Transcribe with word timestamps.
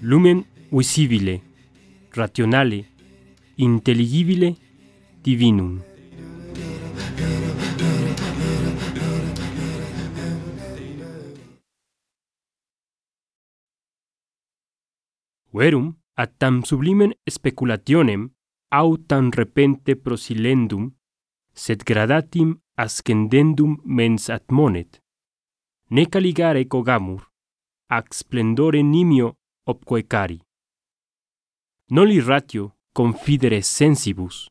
Lumen 0.00 0.44
visibile, 0.70 1.40
rationale, 2.10 2.84
intelligibile, 3.56 4.56
divinum. 5.22 5.80
Verum 15.52 15.94
ad 16.14 16.30
tam 16.38 16.64
sublimen 16.64 17.14
speculationem 17.30 18.28
autam 18.70 19.30
repente 19.30 19.94
prosilendum 19.94 20.90
sed 21.54 21.84
gradatim 21.84 22.58
ascendendum 22.76 23.78
mens 23.84 24.28
admonet. 24.28 25.00
Ne 25.90 26.04
caligare 26.06 26.66
cogamur, 26.66 27.30
ac 27.88 28.14
splendore 28.14 28.82
nimio 28.82 29.34
opque 29.66 30.02
cari. 30.06 30.40
Noli 31.90 32.20
ratio 32.20 32.74
confidere 32.92 33.60
sensibus, 33.62 34.48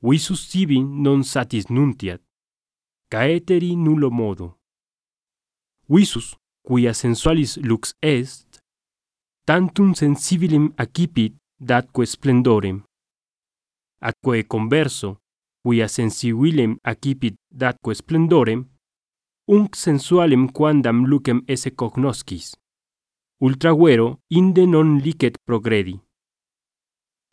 visus 0.00 0.48
tibi 0.50 0.82
non 0.82 1.22
satis 1.24 1.68
nuntiat, 1.68 2.20
caeteri 3.08 3.76
nullo 3.76 4.10
modo. 4.10 4.58
Visus, 5.88 6.36
quia 6.62 6.92
sensualis 6.94 7.56
lux 7.56 7.94
est, 8.00 8.60
tantum 9.44 9.94
sensibilim 9.94 10.72
accipit 10.76 11.34
datque 11.58 12.06
splendorem. 12.06 12.82
Atque 14.00 14.46
converso, 14.46 15.21
quia 15.62 15.88
sensibilem 15.88 16.76
accipit 16.82 17.34
datque 17.50 17.94
splendorem, 17.94 18.66
unc 19.48 19.76
sensualem 19.76 20.48
quandam 20.48 21.04
lucem 21.06 21.42
esse 21.46 21.70
cognoscis. 21.70 22.56
Ultraguero 23.40 24.20
inde 24.30 24.66
non 24.66 24.98
licet 24.98 25.38
progredi. 25.44 26.00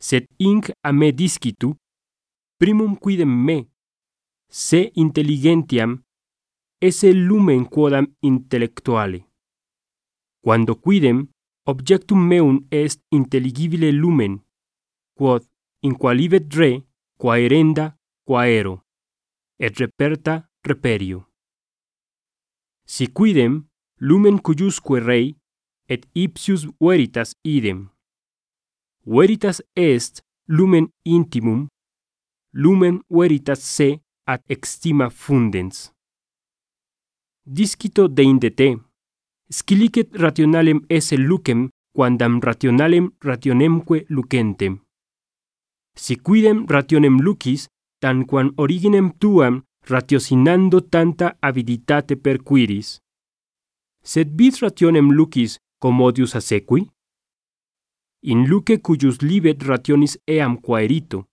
Sed 0.00 0.26
inc 0.38 0.70
a 0.82 0.92
me 0.92 1.12
discitu, 1.12 1.76
primum 2.58 2.96
quidem 2.96 3.28
me, 3.28 3.68
se 4.48 4.90
intelligentiam, 4.96 6.00
esse 6.80 7.12
lumen 7.12 7.64
quodam 7.64 8.06
intellectuale. 8.22 9.26
Quando 10.42 10.74
quidem, 10.74 11.28
objectum 11.66 12.26
meum 12.26 12.66
est 12.70 13.00
intelligibile 13.12 13.92
lumen, 13.92 14.40
quod 15.14 15.44
in 15.82 15.94
qualibet 15.94 16.52
re, 16.54 16.82
quaerenda 17.18 17.99
quaero, 18.30 18.80
et 19.58 19.76
reperta 19.76 20.48
reperio. 20.64 21.26
Si 22.86 23.08
quidem 23.08 23.64
lumen 23.98 24.38
cuiusque 24.38 25.00
rei, 25.00 25.36
et 25.88 26.06
ipsius 26.14 26.68
veritas 26.78 27.34
idem. 27.42 27.88
Veritas 29.04 29.60
est 29.74 30.22
lumen 30.46 30.86
intimum, 31.04 31.66
lumen 32.52 33.00
veritas 33.10 33.58
se 33.58 33.98
ad 34.24 34.44
extima 34.46 35.10
fundens. 35.10 35.90
Discito 37.44 38.06
deindete, 38.06 38.78
scilicet 39.50 40.14
rationalem 40.14 40.84
esse 40.88 41.16
lucem 41.16 41.68
quandam 41.92 42.38
rationalem 42.38 43.10
rationemque 43.20 44.06
lucentem. 44.08 44.78
Si 45.96 46.14
quidem 46.14 46.64
rationem 46.68 47.18
lucis, 47.20 47.66
tanquam 48.02 48.52
originem 48.56 49.10
tuam 49.20 49.62
ratiocinando 49.90 50.80
tanta 50.92 51.36
aviditate 51.40 52.16
perquiris 52.16 52.98
sed 54.02 54.28
vis 54.38 54.60
rationem 54.64 55.12
lucis 55.12 55.58
commodius 55.82 56.34
asequi 56.40 56.88
in 58.22 58.46
luce 58.46 58.78
cuius 58.80 59.20
libet 59.22 59.62
rationis 59.62 60.18
eam 60.26 60.56
quaerito. 60.60 61.26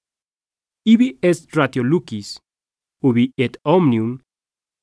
Ibi 0.86 1.18
est 1.22 1.54
ratio 1.56 1.84
lucis 1.84 2.40
ubi 3.04 3.32
et 3.38 3.60
omnium 3.64 4.18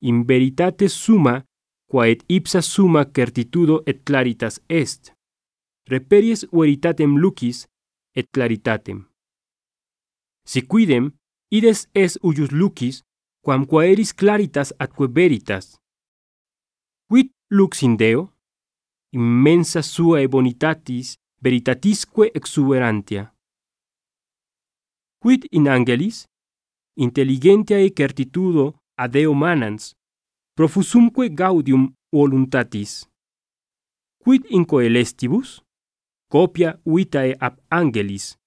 in 0.01 0.23
veritate 0.23 0.87
summa 0.89 1.43
quae 1.89 2.17
ipsa 2.27 2.61
summa 2.61 3.05
certitudo 3.05 3.83
et 3.85 4.03
claritas 4.03 4.61
est. 4.69 5.13
Reperies 5.89 6.45
veritatem 6.51 7.17
lucis 7.17 7.67
et 8.15 8.27
claritatem. 8.31 9.05
Si 10.45 10.61
quidem 10.61 11.11
ides 11.57 11.87
es 11.93 12.19
uius 12.21 12.51
lucis, 12.51 13.03
quam 13.43 13.65
quaeris 13.65 14.13
claritas 14.13 14.73
atque 14.79 15.07
veritas. 15.07 15.77
Quid 17.07 17.29
lux 17.49 17.83
in 17.83 17.95
Deo? 17.97 18.31
Immensa 19.11 19.81
sua 19.81 20.27
bonitatis 20.27 21.15
veritatisque 21.41 22.31
exuberantia. 22.33 23.33
Quid 25.21 25.47
in 25.51 25.67
angelis? 25.67 26.25
Intelligentiae 26.97 27.91
certitudo 27.91 28.79
ad 28.97 29.11
Deo 29.11 29.33
manans, 29.33 29.93
profusumque 30.55 31.29
gaudium 31.29 31.93
voluntatis. 32.11 33.05
Quid 34.23 34.45
in 34.49 34.65
coelestibus? 34.65 35.61
Copia 36.31 36.79
vitae 36.85 37.35
ab 37.39 37.59
angelis, 37.69 38.37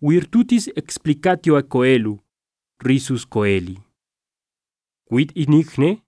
virtutis 0.00 0.68
explicatio 0.76 1.56
a 1.56 1.62
coelu, 1.62 2.23
risus 2.84 3.24
coeli. 3.24 3.76
Quid 5.08 5.32
inigne? 5.36 6.02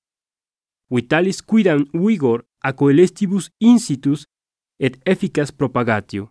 Vitalis 0.90 1.40
quidam 1.42 1.84
vigor 1.92 2.44
a 2.62 2.72
coelestibus 2.72 3.50
incitus 3.60 4.26
et 4.78 5.00
efficas 5.04 5.50
propagatio. 5.50 6.28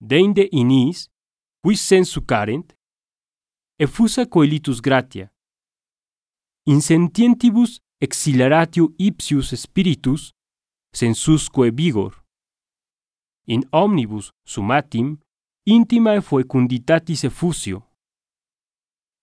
Deinde 0.00 0.48
inis, 0.52 1.08
quis 1.62 1.80
sensu 1.80 2.22
carent, 2.22 2.72
effusa 3.78 4.26
coelitus 4.26 4.80
gratia. 4.80 5.32
Insentientibus 6.66 7.80
exhilaratio 8.00 8.94
ipsius 8.98 9.54
spiritus, 9.56 10.32
sensusque 10.94 11.70
vigor. 11.70 12.24
In 13.46 13.64
omnibus 13.72 14.30
sumatim, 14.44 15.16
intimae 15.66 16.20
fecunditatis 16.20 17.24
effusio 17.24 17.87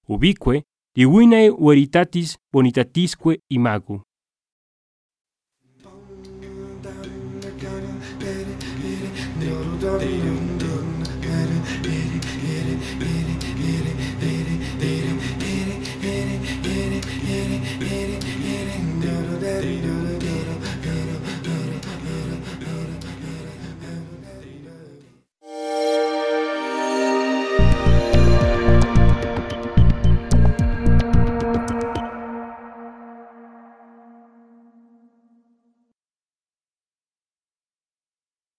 ubique 0.07 0.63
divinae 0.95 1.49
veritatis 1.49 2.37
bonitatisque 2.51 3.39
imago. 3.49 4.01